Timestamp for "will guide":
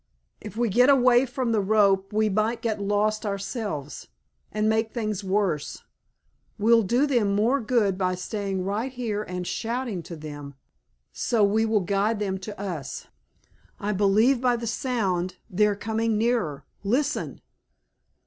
11.67-12.17